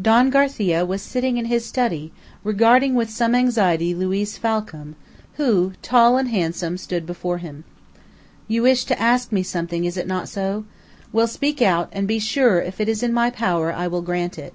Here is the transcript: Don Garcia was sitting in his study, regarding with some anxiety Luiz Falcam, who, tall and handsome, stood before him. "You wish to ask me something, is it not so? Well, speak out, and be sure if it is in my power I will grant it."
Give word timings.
Don 0.00 0.30
Garcia 0.30 0.84
was 0.86 1.02
sitting 1.02 1.38
in 1.38 1.46
his 1.46 1.66
study, 1.66 2.12
regarding 2.44 2.94
with 2.94 3.10
some 3.10 3.34
anxiety 3.34 3.92
Luiz 3.96 4.38
Falcam, 4.38 4.94
who, 5.38 5.72
tall 5.82 6.16
and 6.16 6.28
handsome, 6.28 6.78
stood 6.78 7.04
before 7.04 7.38
him. 7.38 7.64
"You 8.46 8.62
wish 8.62 8.84
to 8.84 9.02
ask 9.02 9.32
me 9.32 9.42
something, 9.42 9.84
is 9.84 9.96
it 9.96 10.06
not 10.06 10.28
so? 10.28 10.66
Well, 11.12 11.26
speak 11.26 11.60
out, 11.60 11.88
and 11.90 12.06
be 12.06 12.20
sure 12.20 12.60
if 12.60 12.80
it 12.80 12.88
is 12.88 13.02
in 13.02 13.12
my 13.12 13.30
power 13.30 13.72
I 13.72 13.88
will 13.88 14.02
grant 14.02 14.38
it." 14.38 14.54